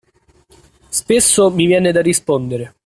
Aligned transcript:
Spesso 0.89 1.51
mi 1.51 1.67
viene 1.67 1.91
da 1.91 2.01
rispondere. 2.01 2.73